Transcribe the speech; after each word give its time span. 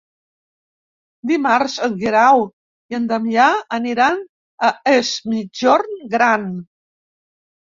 Dimarts 1.31 1.75
en 1.87 1.93
Guerau 1.99 2.41
i 2.93 2.97
en 2.99 3.05
Damià 3.11 3.45
aniran 3.79 4.19
a 4.71 4.75
Es 4.95 5.13
Migjorn 5.35 5.97
Gran. 6.17 6.51